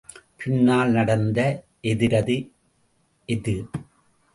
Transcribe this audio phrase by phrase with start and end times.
[0.37, 1.39] பின்னால் நடந்த
[1.83, 2.51] எதிரது
[3.25, 3.55] எது?